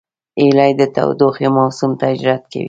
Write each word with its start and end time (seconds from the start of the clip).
هیلۍ 0.39 0.71
د 0.79 0.81
تودوخې 0.95 1.47
موسم 1.55 1.91
ته 1.99 2.05
هجرت 2.11 2.43
کوي 2.51 2.59